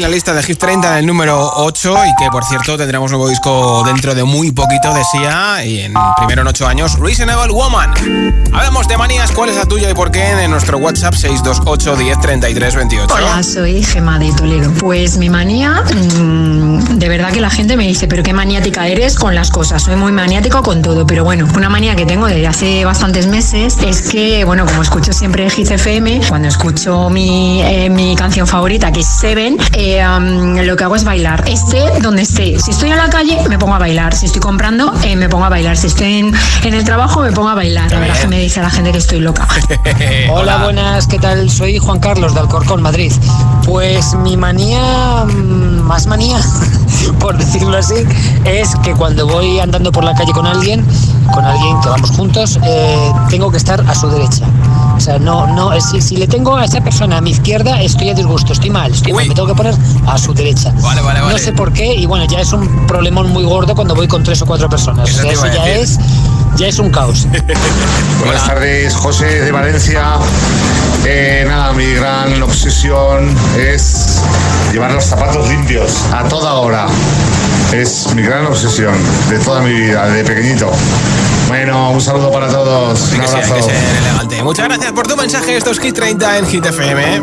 En 0.00 0.04
la 0.04 0.08
lista 0.08 0.32
de 0.32 0.42
Hit 0.42 0.58
30 0.58 0.92
en 0.92 0.98
el 1.00 1.06
número 1.06 1.52
8 1.56 1.94
y 2.06 2.14
que, 2.16 2.30
por 2.30 2.42
cierto, 2.44 2.78
tendremos 2.78 3.10
nuevo 3.10 3.28
disco 3.28 3.82
dentro 3.84 4.14
de 4.14 4.24
muy 4.24 4.50
poquito 4.50 4.94
de 4.94 5.02
SIA 5.04 5.62
y 5.66 5.80
en 5.80 5.92
primero 6.16 6.40
en 6.40 6.48
8 6.48 6.66
años, 6.66 6.98
Reasonable 6.98 7.52
Woman. 7.52 7.92
Hablamos 8.50 8.88
de 8.88 8.96
manías, 8.96 9.30
¿cuál 9.32 9.50
es 9.50 9.56
la 9.56 9.66
tuya 9.66 9.90
y 9.90 9.94
por 9.94 10.10
qué? 10.10 10.30
En 10.42 10.50
nuestro 10.50 10.78
WhatsApp 10.78 11.12
628 11.12 11.96
10 11.96 12.20
33 12.20 12.76
28. 12.76 13.14
Hola, 13.14 13.42
soy 13.42 13.82
Gemma 13.82 14.18
de 14.18 14.32
Toledo. 14.32 14.72
Pues 14.80 15.18
mi 15.18 15.28
manía, 15.28 15.82
mmm, 15.82 16.78
de 16.98 17.08
verdad 17.10 17.30
que 17.30 17.40
la 17.40 17.50
gente 17.50 17.76
me 17.76 17.86
dice, 17.86 18.08
pero 18.08 18.22
qué 18.22 18.32
maniática 18.32 18.88
eres 18.88 19.16
con 19.16 19.34
las 19.34 19.50
cosas. 19.50 19.82
Soy 19.82 19.96
muy 19.96 20.12
maniático 20.12 20.62
con 20.62 20.80
todo, 20.80 21.06
pero 21.06 21.24
bueno, 21.24 21.46
una 21.54 21.68
manía 21.68 21.94
que 21.94 22.06
tengo 22.06 22.26
desde 22.26 22.46
hace 22.46 22.84
bastantes 22.86 23.26
meses 23.26 23.76
es 23.84 24.00
que, 24.02 24.44
bueno, 24.44 24.64
como 24.64 24.80
escucho 24.80 25.12
siempre 25.12 25.50
Hit 25.50 25.70
FM, 25.70 26.22
cuando 26.26 26.48
escucho 26.48 27.10
mi, 27.10 27.62
eh, 27.62 27.90
mi 27.90 28.16
canción 28.16 28.46
favorita, 28.46 28.90
que 28.90 29.00
es 29.00 29.06
Seven, 29.06 29.58
eh, 29.72 29.89
um, 29.98 30.56
lo 30.56 30.76
que 30.76 30.84
hago 30.84 30.96
es 30.96 31.04
bailar. 31.04 31.44
Esté 31.48 32.00
donde 32.00 32.22
esté. 32.22 32.58
Si 32.58 32.70
estoy 32.70 32.90
en 32.90 32.96
la 32.96 33.08
calle, 33.08 33.38
me 33.48 33.58
pongo 33.58 33.74
a 33.74 33.78
bailar. 33.78 34.14
Si 34.14 34.26
estoy 34.26 34.40
comprando, 34.40 34.92
eh, 35.02 35.16
me 35.16 35.28
pongo 35.28 35.44
a 35.44 35.48
bailar. 35.48 35.76
Si 35.76 35.86
estoy 35.86 36.18
en, 36.18 36.34
en, 36.64 36.74
el 36.74 36.84
trabajo, 36.84 37.22
me 37.22 37.32
pongo 37.32 37.48
a 37.48 37.54
bailar. 37.54 37.90
La 37.90 38.00
verdad 38.00 38.20
que 38.20 38.28
me 38.28 38.38
dice 38.38 38.60
la 38.60 38.70
gente 38.70 38.92
que 38.92 38.98
estoy 38.98 39.20
loca. 39.20 39.46
Hola, 40.30 40.58
buenas, 40.58 41.06
¿qué 41.06 41.18
tal? 41.18 41.50
Soy 41.50 41.78
Juan 41.78 42.00
Carlos 42.00 42.34
de 42.34 42.40
Alcorcón, 42.40 42.82
Madrid. 42.82 43.12
Pues 43.64 44.14
mi 44.14 44.36
manía, 44.36 45.24
mm, 45.24 45.82
más 45.82 46.06
manía, 46.06 46.38
por 47.18 47.36
decirlo 47.36 47.76
así, 47.76 47.94
es 48.44 48.74
que 48.82 48.92
cuando 48.94 49.26
voy 49.26 49.60
andando 49.60 49.92
por 49.92 50.04
la 50.04 50.14
calle 50.14 50.32
con 50.32 50.46
alguien, 50.46 50.84
con 51.32 51.44
alguien 51.44 51.80
que 51.80 51.88
vamos 51.88 52.10
juntos, 52.10 52.58
eh, 52.64 53.12
tengo 53.28 53.50
que 53.50 53.56
estar 53.56 53.80
a 53.86 53.94
su 53.94 54.08
derecha. 54.08 54.46
O 55.00 55.02
sea, 55.02 55.18
no, 55.18 55.46
no, 55.46 55.80
si, 55.80 56.02
si, 56.02 56.14
le 56.14 56.26
tengo 56.26 56.54
a 56.56 56.66
esa 56.66 56.82
persona 56.82 57.16
a 57.16 57.20
mi 57.22 57.30
izquierda, 57.30 57.80
estoy 57.80 58.10
a 58.10 58.14
disgusto, 58.14 58.52
estoy 58.52 58.68
mal, 58.68 58.92
estoy 58.92 59.14
mal, 59.14 59.26
me 59.26 59.34
tengo 59.34 59.48
que 59.48 59.54
poner 59.54 59.74
a 60.06 60.18
su 60.18 60.34
derecha. 60.34 60.74
Vale, 60.82 61.00
vale, 61.00 61.22
vale. 61.22 61.32
No 61.32 61.38
sé 61.38 61.54
por 61.54 61.72
qué, 61.72 61.94
y 61.94 62.04
bueno, 62.04 62.26
ya 62.26 62.40
es 62.40 62.52
un 62.52 62.86
problemón 62.86 63.32
muy 63.32 63.44
gordo 63.44 63.74
cuando 63.74 63.94
voy 63.94 64.06
con 64.08 64.22
tres 64.22 64.42
o 64.42 64.46
cuatro 64.46 64.68
personas. 64.68 65.08
Eso 65.08 65.20
o 65.20 65.22
sea, 65.22 65.32
eso 65.32 65.46
ya 65.46 65.64
decir. 65.64 65.84
es, 65.84 65.98
ya 66.56 66.66
es 66.68 66.78
un 66.78 66.90
caos. 66.90 67.26
Buenas 68.24 68.46
tardes, 68.46 68.94
José 68.94 69.26
de 69.42 69.52
Valencia. 69.52 70.02
Eh, 71.04 71.44
nada, 71.48 71.72
mi 71.72 71.86
gran 71.94 72.42
obsesión 72.42 73.34
es 73.58 74.20
llevar 74.72 74.92
los 74.92 75.04
zapatos 75.04 75.48
limpios 75.48 75.96
a 76.12 76.24
toda 76.24 76.54
hora. 76.54 76.86
Es 77.72 78.12
mi 78.14 78.22
gran 78.22 78.46
obsesión 78.46 78.94
de 79.28 79.38
toda 79.38 79.60
mi 79.62 79.72
vida, 79.72 80.08
de 80.08 80.24
pequeñito. 80.24 80.70
Bueno, 81.48 81.90
un 81.90 82.00
saludo 82.00 82.30
para 82.30 82.48
todos. 82.48 83.00
Un 83.12 83.20
Que 83.20 83.26
sí, 83.28 83.34
hay 83.36 83.42
abrazo. 83.42 83.54
que 83.54 83.62
ser 83.62 83.74
elegante. 84.00 84.42
Muchas 84.42 84.68
gracias 84.68 84.92
por 84.92 85.06
tu 85.06 85.16
mensaje. 85.16 85.56
Esto 85.56 85.70
es 85.70 85.78
Hit 85.80 85.94
30 85.94 86.38
en 86.38 86.46
Hit 86.46 86.66
FM. 86.66 87.22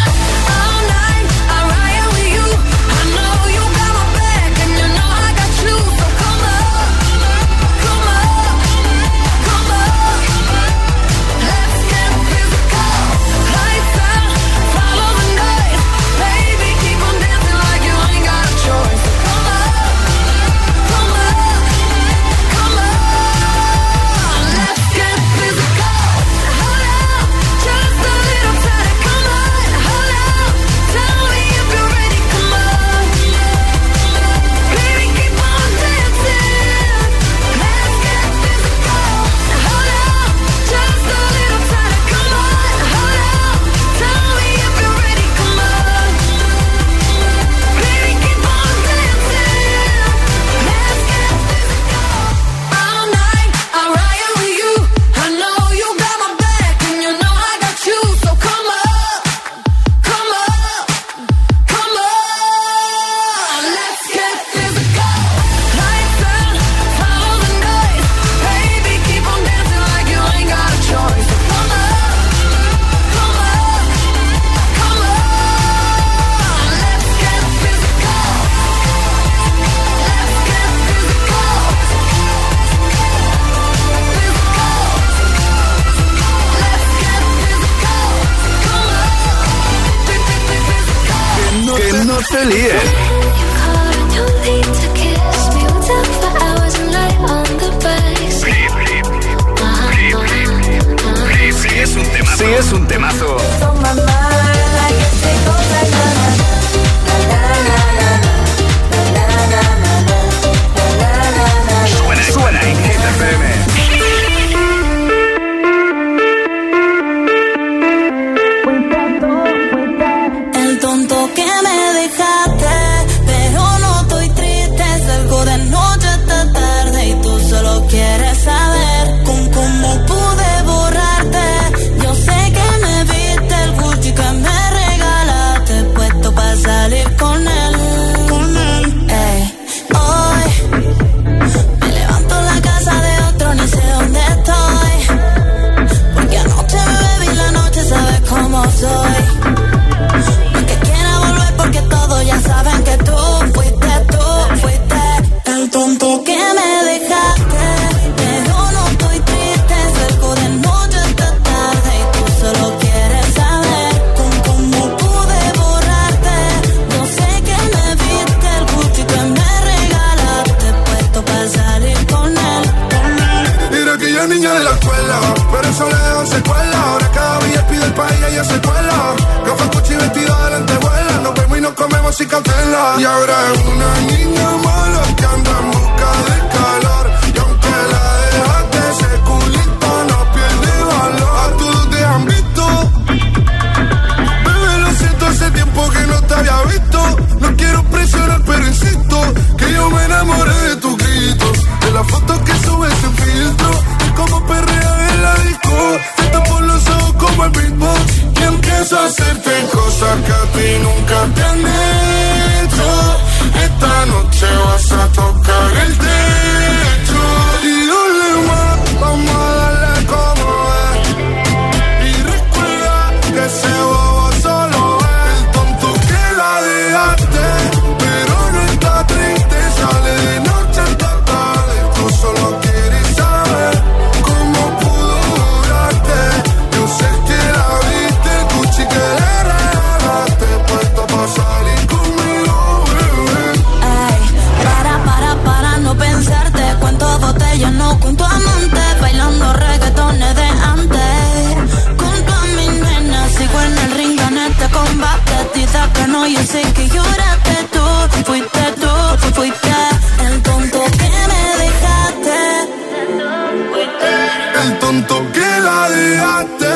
tonto 264.91 265.31
que 265.31 265.51
la 265.67 265.89
dejaste. 265.89 266.73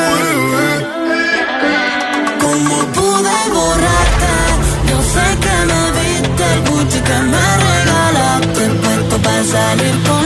Como 2.40 2.78
pude 2.98 3.38
borrarte, 3.54 4.34
yo 4.90 4.98
sé 5.14 5.26
que 5.44 5.56
me 5.70 5.82
viste, 5.98 6.48
Gucci 6.68 7.00
que 7.10 7.20
me 7.34 7.48
regalaste, 7.66 8.64
el 8.66 9.22
para 9.22 9.44
salir 9.44 9.96
con 10.08 10.25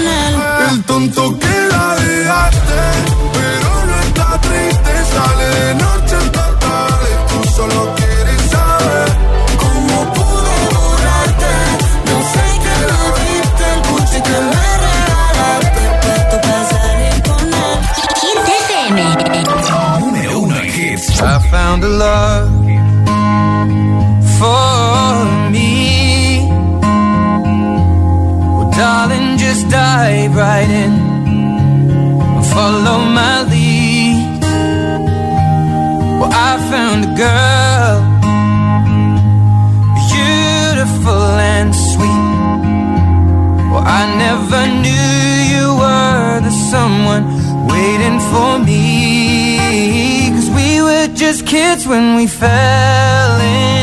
love 22.00 22.50
for 24.40 25.26
me. 25.52 26.48
Well, 28.56 28.72
darling, 28.72 29.38
just 29.38 29.70
dive 29.70 30.34
right 30.34 30.70
in 30.84 30.94
and 32.36 32.46
follow 32.54 33.00
my 33.20 33.44
lead. 33.52 34.42
Well, 36.20 36.32
I 36.32 36.52
found 36.72 37.00
a 37.04 37.18
girl. 37.18 37.59
just 51.32 51.46
kids 51.46 51.86
when 51.86 52.16
we 52.16 52.26
fell 52.26 53.40
in 53.40 53.79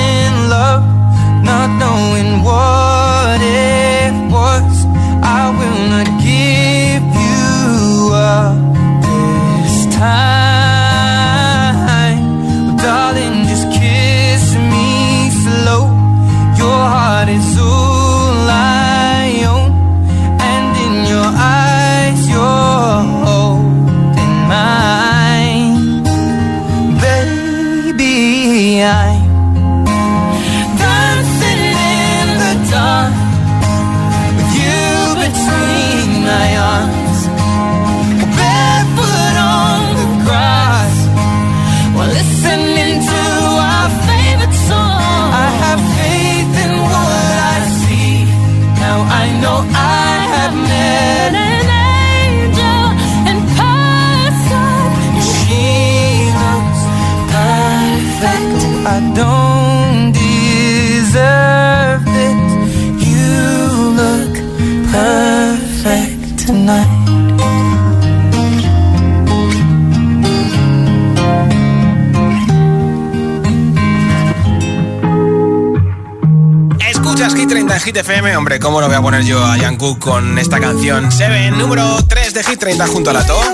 Hit 77.86 77.98
Hombre, 78.36 78.58
¿cómo 78.58 78.80
lo 78.80 78.88
voy 78.88 78.96
a 78.96 79.00
poner 79.00 79.22
yo 79.22 79.40
a 79.44 79.56
Jungkook 79.56 80.00
con 80.00 80.38
esta 80.38 80.58
canción? 80.58 81.12
Seven, 81.12 81.56
número 81.56 82.04
3 82.08 82.34
de 82.34 82.42
Hit 82.42 82.58
30 82.58 82.84
junto 82.88 83.10
a 83.10 83.12
la 83.12 83.24
top. 83.24 83.44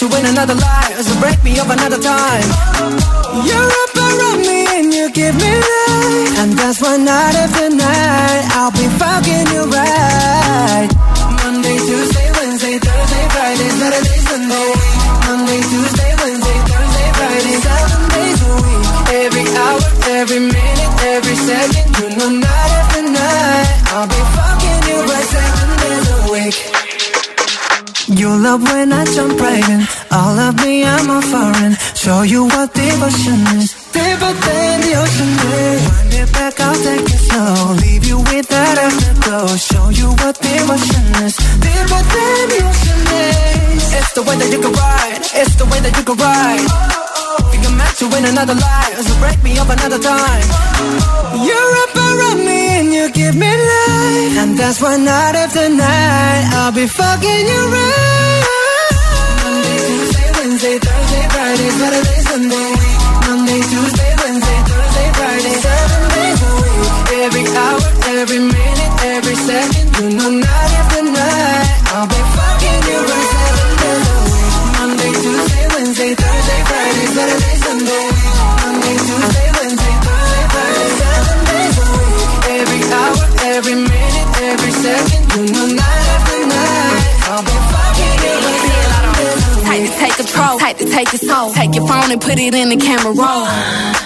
you 0.00 0.08
in 0.18 0.26
another 0.26 0.54
life, 0.54 1.20
break 1.20 1.42
me 1.42 1.58
another 1.58 1.98
time. 1.98 3.25
You're 3.44 3.70
up 3.82 3.92
around 3.96 4.40
me 4.40 4.58
and 4.78 4.94
you 4.94 5.10
give 5.12 5.34
me 5.36 5.52
life. 5.52 6.38
And 6.40 6.52
that's 6.56 6.80
why 6.80 6.96
night 6.96 7.34
after 7.34 7.68
night 7.70 8.42
I'll 8.56 8.70
be 8.72 8.86
fucking 8.96 9.46
you 9.52 9.62
right. 9.68 10.88
Monday, 11.42 11.76
Tuesday, 11.76 12.28
Wednesday, 12.38 12.78
Thursday, 12.78 13.24
Friday, 13.34 13.70
Saturday, 13.80 14.18
Sunday. 14.28 14.70
Monday, 15.26 15.60
Tuesday, 15.70 16.12
Wednesday, 16.22 16.58
Thursday, 16.70 17.08
Friday. 17.18 17.56
Seven 17.66 18.02
days 18.14 18.40
a 18.40 18.52
week. 18.64 18.86
Every 19.24 19.46
hour, 19.60 19.80
every 20.16 20.40
minute, 20.40 20.92
every 21.14 21.36
second. 21.36 21.86
You 22.00 22.08
know 22.16 22.30
night 22.40 22.70
after 22.80 23.02
night 23.02 23.68
I'll 23.92 24.06
be 24.08 24.20
fucking 24.34 24.55
You 28.16 28.34
love 28.34 28.62
when 28.62 28.94
I 28.94 29.04
jump 29.04 29.38
right 29.38 29.68
in. 29.68 29.82
All 30.10 30.38
of 30.38 30.56
me, 30.64 30.84
I'm 30.84 31.10
a 31.10 31.20
foreign. 31.20 31.74
Show 31.94 32.22
you 32.22 32.44
what 32.44 32.72
devotion 32.72 33.40
is. 33.60 33.74
Deeper 33.92 34.32
than 34.32 34.80
the 34.80 34.92
ocean 34.96 35.32
is. 35.60 35.82
Wind 35.84 36.14
it 36.14 36.32
back, 36.32 36.58
I'll 36.58 36.74
take 36.74 37.04
it 37.04 37.20
slow. 37.28 37.74
Leave 37.74 38.06
you 38.06 38.18
with 38.32 38.48
that 38.48 38.78
afterglow. 38.78 39.48
Show 39.56 39.90
you 39.90 40.08
what 40.24 40.40
devotion 40.40 41.04
is. 41.24 41.36
Deeper 41.60 42.02
than 42.16 42.42
the 42.52 42.60
ocean 42.64 43.02
is. 43.20 43.92
It's 43.98 44.12
the 44.14 44.22
way 44.22 44.36
that 44.36 44.50
you 44.50 44.60
can 44.64 44.72
ride. 44.72 45.20
It's 45.20 45.54
the 45.56 45.66
way 45.66 45.80
that 45.80 45.94
you 45.98 46.04
can 46.04 46.16
ride. 46.16 46.66
Oh. 46.70 47.05
I'm 47.66 47.76
meant 47.76 47.96
to 47.98 48.06
win 48.08 48.24
another 48.24 48.54
life, 48.54 48.94
so 49.02 49.12
break 49.18 49.42
me 49.42 49.58
up 49.58 49.68
another 49.68 49.98
time. 49.98 50.46
You're 51.46 51.72
up 51.84 51.94
around 51.98 52.38
me 52.46 52.60
and 52.78 52.88
you 52.94 53.10
give 53.10 53.34
me 53.34 53.50
life, 53.50 54.34
and 54.42 54.56
that's 54.56 54.80
why 54.80 54.96
night 54.96 55.34
after 55.34 55.68
night 55.68 56.44
I'll 56.54 56.70
be 56.72 56.86
fucking 56.86 57.44
you 57.50 57.62
right. 57.74 58.44
Monday, 59.42 59.78
Tuesday, 59.86 60.28
Wednesday, 60.38 60.76
Thursday, 60.78 61.24
Friday, 61.34 61.70
Saturday, 61.80 62.15
to 90.78 90.84
take 90.84 91.12
your 91.12 91.20
soul. 91.20 91.52
Take 91.52 91.74
your 91.74 91.86
phone 91.86 92.10
and 92.12 92.20
put 92.20 92.38
it 92.38 92.54
in 92.54 92.68
the 92.68 92.76
camera 92.76 93.12
roll. 93.12 94.05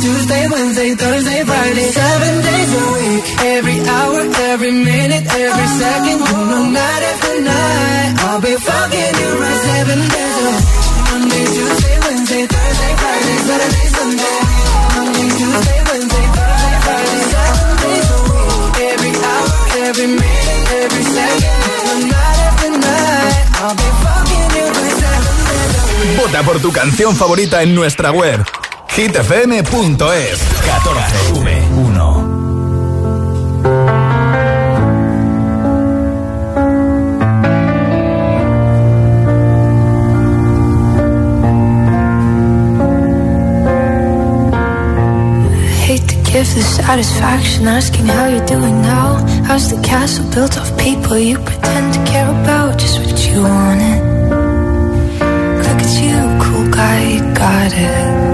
Tuesday, 0.00 0.48
Wednesday, 0.48 0.94
Thursday, 0.94 1.44
Friday, 1.44 1.86
seven 2.00 2.32
days 2.42 2.70
a 2.74 2.84
week. 2.96 3.24
Every 3.56 3.78
hour, 3.80 4.20
every 4.52 4.72
minute, 4.72 5.24
every 5.26 5.68
second, 5.80 6.18
know, 6.18 6.64
night. 6.70 7.02
After 7.10 7.40
night. 7.40 8.10
I'll 8.26 8.40
be 8.40 8.54
fucking. 8.68 9.14
Every 9.28 9.54
seven 9.68 9.98
days 10.08 10.36
a. 10.42 10.74
Vota 26.16 26.42
por 26.42 26.60
tu 26.60 26.72
canción 26.72 27.16
favorita 27.16 27.62
en 27.62 27.74
nuestra 27.74 28.10
web 28.12 28.44
hitfm.es 28.96 30.38
14 30.40 31.44
V1 31.44 32.14
hate 45.82 46.06
to 46.06 46.14
give 46.30 46.46
the 46.54 46.62
satisfaction 46.62 47.66
asking 47.66 48.06
how 48.06 48.28
you're 48.28 48.46
doing 48.46 48.80
now. 48.80 49.16
How's 49.42 49.70
the 49.70 49.82
castle 49.82 50.24
built 50.32 50.56
of 50.56 50.78
people 50.78 51.18
you 51.18 51.36
pretend 51.38 51.94
to 51.94 52.04
care 52.04 52.30
about? 52.30 52.78
Just 52.78 53.00
what 53.00 53.18
you 53.26 53.42
wanted. 53.42 54.00
Look 55.66 55.80
at 55.82 55.92
you, 56.00 56.16
cool 56.44 56.70
guy, 56.70 57.02
you 57.14 57.34
got 57.34 57.72
it. 57.72 58.33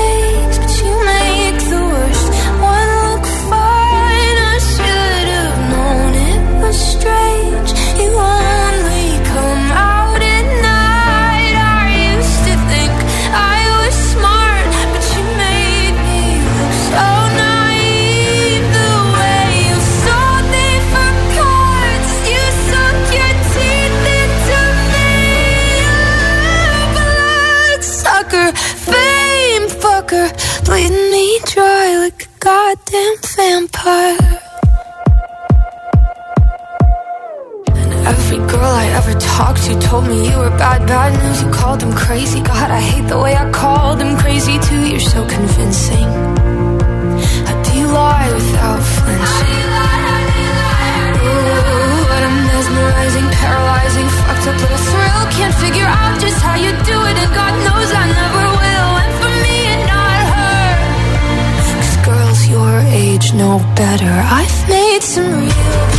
vampire. 33.83 34.39
And 37.67 37.93
every 38.07 38.37
girl 38.37 38.73
I 38.83 38.85
ever 38.97 39.19
talked 39.19 39.63
to 39.63 39.79
told 39.79 40.07
me 40.07 40.29
you 40.29 40.37
were 40.37 40.49
bad, 40.57 40.87
bad 40.87 41.11
news. 41.21 41.41
You 41.43 41.51
called 41.51 41.79
them 41.79 41.93
crazy. 41.93 42.41
God, 42.41 42.71
I 42.71 42.79
hate 42.79 43.07
the 43.07 43.19
way 43.19 43.35
I 43.35 43.49
called 43.51 43.99
them 43.99 44.17
crazy 44.17 44.59
too. 44.59 44.81
You're 44.89 44.99
so 44.99 45.27
convincing. 45.27 46.07
How 47.47 47.63
do 47.63 47.71
you 47.79 47.87
lie 47.87 48.31
without 48.33 48.81
flinching? 48.95 49.69
Ooh, 51.21 52.03
but 52.09 52.21
I'm 52.27 52.37
mesmerizing, 52.49 53.27
paralyzing, 53.39 54.07
fucked 54.25 54.47
up 54.49 54.57
little 54.61 54.83
thrill. 54.89 55.21
Can't 55.37 55.55
figure 55.55 55.85
out 55.85 56.19
just 56.19 56.41
how 56.41 56.55
you 56.55 56.71
do 56.91 56.97
it, 57.09 57.15
and 57.21 57.31
God 57.33 57.53
knows 57.65 57.89
I 57.93 58.05
never 58.09 58.30
age 63.21 63.33
know 63.33 63.59
better. 63.75 64.05
I've 64.05 64.69
made 64.69 65.03
some 65.03 65.25
real 65.25 65.90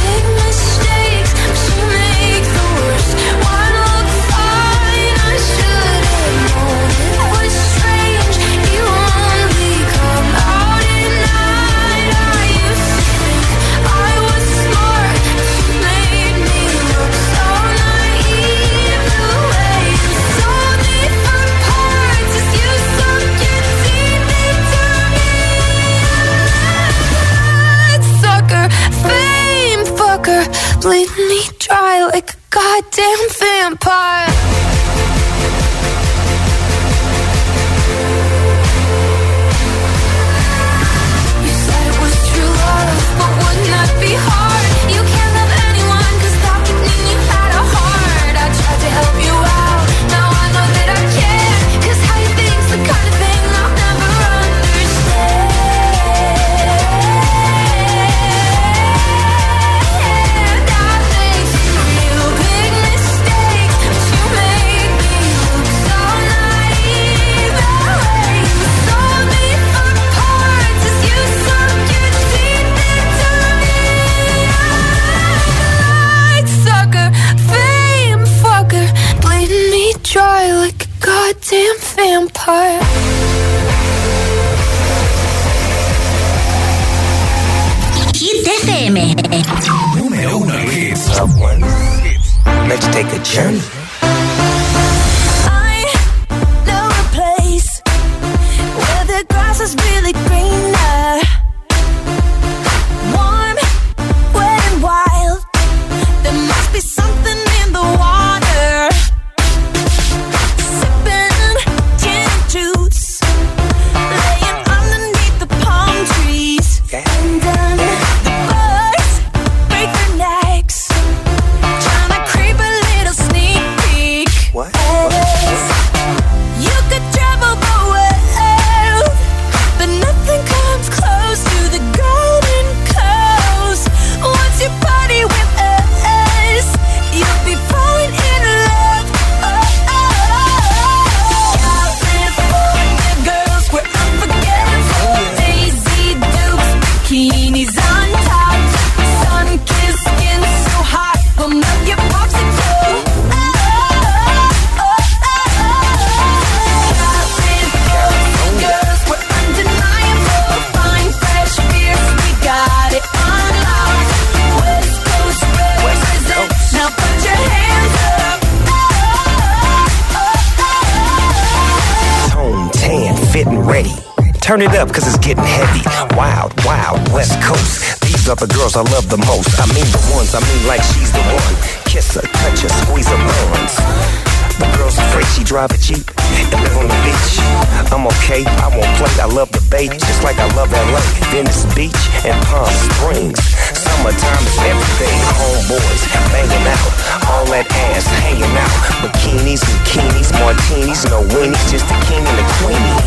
Palm 193.13 193.35
Springs. 193.35 193.39
Summertime 193.77 194.47
is 194.47 194.59
everything, 194.59 195.19
homeboys 195.37 196.03
banging 196.33 196.67
out, 196.67 196.93
all 197.31 197.45
that 197.53 197.67
ass 197.93 198.07
hanging 198.25 198.57
out. 198.57 198.77
Bikinis, 199.03 199.61
bikinis, 199.61 200.33
martinis, 200.41 201.05
no 201.11 201.23
weenies, 201.37 201.71
just 201.71 201.87
the 201.89 201.97
king 202.09 202.25
and 202.25 202.39
the 202.39 202.47
queenie. 202.61 202.99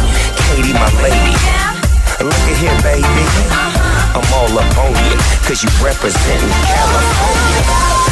Katie, 0.50 0.74
my 0.74 0.90
lady. 1.02 1.36
Look 2.22 2.34
at 2.34 2.58
here, 2.58 2.78
baby. 2.82 3.26
I'm 4.16 4.26
all 4.34 4.58
up 4.58 4.78
on 4.78 4.94
you, 5.10 5.18
cause 5.44 5.64
you 5.64 5.70
representing 5.84 6.50
California. 6.64 8.05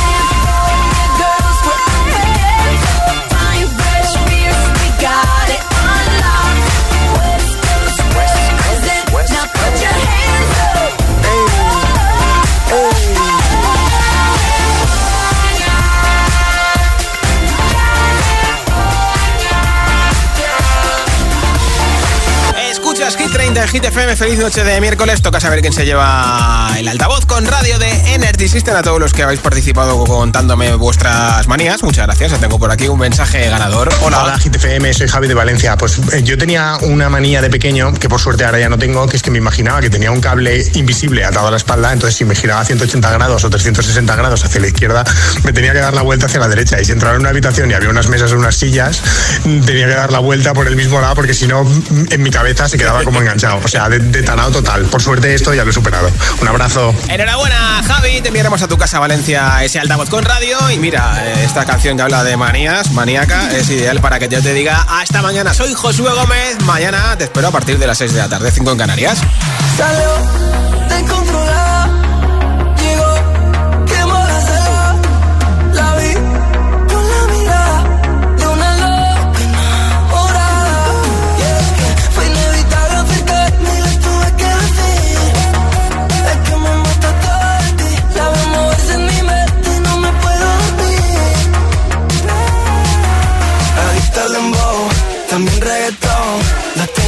Escuchas 23.04 23.22
Hit 23.22 23.34
30 23.34 24.12
en 24.12 24.18
feliz 24.18 24.40
noche 24.40 24.64
de 24.64 24.80
miércoles. 24.80 25.22
Toca 25.22 25.42
saber 25.42 25.60
quién 25.60 25.74
se 25.74 25.86
lleva 25.86 26.72
el 26.78 26.88
altavoz 26.88 27.26
con 27.26 27.46
radio 27.46 27.78
de 27.78 28.14
Energy 28.14 28.48
System. 28.48 28.78
A 28.78 28.82
todos 28.82 28.98
los 28.98 29.12
que 29.12 29.24
habéis 29.24 29.42
participado 29.42 30.02
contándome 30.06 30.74
vuestras 30.76 31.46
manías, 31.50 31.84
muchas 31.84 32.06
gracias. 32.06 32.40
Tengo 32.40 32.58
por 32.58 32.72
aquí 32.72 32.88
un 32.88 33.00
mensaje 33.00 33.50
ganador. 33.50 33.90
Hola. 34.04 34.24
Hola, 34.24 34.40
Hit 34.40 34.56
FM, 34.56 34.94
soy 34.94 35.10
Javi 35.10 35.28
de 35.28 35.34
Valencia. 35.34 35.76
Pues 35.76 36.00
eh, 36.14 36.24
yo 36.24 36.38
tenía 36.38 36.78
una 36.80 37.10
manía 37.10 37.42
de 37.42 37.50
pequeño, 37.50 37.94
que 37.94 38.08
por 38.08 38.22
suerte 38.22 38.46
ahora 38.46 38.60
ya 38.60 38.70
no 38.70 38.78
tengo, 38.78 39.06
que 39.06 39.18
es 39.18 39.22
que 39.22 39.32
me 39.32 39.38
imaginaba 39.38 39.82
que 39.82 39.90
tenía 39.90 40.10
un 40.10 40.22
cable 40.22 40.66
invisible 40.76 41.26
atado 41.26 41.48
a 41.48 41.52
la 41.52 41.58
espalda, 41.58 41.92
entonces 41.92 42.16
si 42.16 42.24
me 42.24 42.36
giraba 42.36 42.62
a 42.62 42.66
180 42.66 43.12
grados 43.12 43.44
o 43.44 43.50
360 43.50 44.16
grados 44.16 44.46
hacia 44.46 44.62
la 44.62 44.68
izquierda, 44.68 45.04
me 45.44 45.52
tenía 45.52 45.74
que 45.74 45.80
dar 45.80 45.94
la 45.94 46.04
vuelta 46.04 46.28
hacia 46.28 46.40
la 46.40 46.48
derecha. 46.48 46.80
Y 46.80 46.86
si 46.86 46.94
entraba 46.94 47.16
en 47.16 47.22
una 47.22 47.32
habitación 47.32 47.70
y 47.70 47.74
había 47.74 47.90
unas 47.90 48.08
mesas 48.08 48.32
o 48.32 48.38
unas 48.38 48.56
sillas, 48.56 49.02
tenía 49.44 49.88
que 49.88 49.96
dar 49.96 50.12
la 50.14 50.20
vuelta 50.20 50.54
por 50.54 50.68
el 50.68 50.78
mismo 50.78 51.02
lado, 51.02 51.16
porque 51.16 51.34
si 51.34 51.48
no, 51.48 51.70
en 52.10 52.24
mi 52.24 52.30
cabeza 52.30 52.70
se 52.70 52.78
quedaba 52.78 52.93
como 53.04 53.20
enganchado. 53.22 53.60
O 53.64 53.68
sea, 53.68 53.90
de, 53.90 54.00
detanado 54.00 54.52
total. 54.52 54.84
Por 54.86 55.02
suerte 55.02 55.34
esto 55.34 55.54
ya 55.54 55.64
lo 55.64 55.72
he 55.72 55.74
superado. 55.74 56.10
Un 56.42 56.48
abrazo. 56.48 56.94
Enhorabuena, 57.10 57.82
Javi. 57.88 58.22
Te 58.22 58.28
enviaremos 58.30 58.62
a 58.62 58.68
tu 58.68 58.78
casa, 58.78 59.00
Valencia, 59.00 59.64
ese 59.64 59.80
altavoz 59.80 60.10
con 60.10 60.24
radio. 60.24 60.70
Y 60.70 60.80
mira, 60.80 61.24
eh, 61.26 61.44
esta 61.44 61.66
canción 61.66 61.98
que 61.98 62.04
habla 62.04 62.24
de 62.24 62.38
manías, 62.38 62.92
maníaca, 62.92 63.52
es 63.56 63.70
ideal 63.70 64.00
para 64.02 64.20
que 64.20 64.28
yo 64.28 64.42
te 64.42 64.54
diga 64.54 64.86
hasta 64.90 65.22
mañana. 65.22 65.54
Soy 65.54 65.74
Josué 65.74 66.12
Gómez. 66.12 66.58
Mañana 66.66 67.18
te 67.18 67.26
espero 67.26 67.48
a 67.48 67.52
partir 67.52 67.78
de 67.80 67.88
las 67.88 67.98
6 67.98 68.14
de 68.14 68.20
la 68.20 68.30
tarde, 68.30 68.52
5 68.52 68.72
en 68.72 68.78
Canarias. 68.78 69.20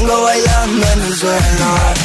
Tengo 0.05 0.21
bailando 0.21 0.87
en 0.93 1.01
el 1.01 1.15
suelo. 1.15 2.04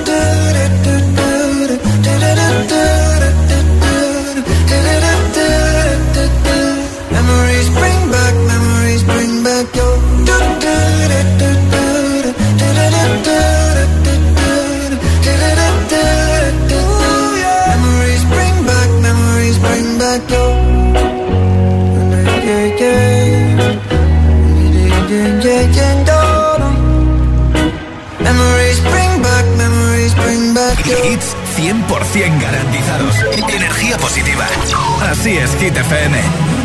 Así 35.11 35.31
es, 35.31 35.57
Hit 35.57 35.75
FM. 35.75 36.60